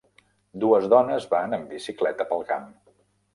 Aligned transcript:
Dues 0.63 0.87
dones 0.93 1.27
van 1.33 1.53
en 1.59 1.67
bicicleta 1.75 2.27
pel 2.33 2.43
camp. 2.53 2.67